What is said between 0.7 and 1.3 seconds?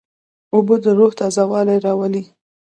د روح